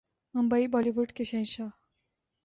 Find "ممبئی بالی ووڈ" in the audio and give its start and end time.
0.35-1.09